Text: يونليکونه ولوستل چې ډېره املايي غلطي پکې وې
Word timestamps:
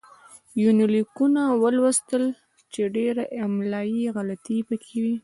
يونليکونه 0.63 1.41
ولوستل 1.63 2.23
چې 2.73 2.81
ډېره 2.95 3.23
املايي 3.45 4.03
غلطي 4.15 4.57
پکې 4.67 4.95
وې 5.03 5.15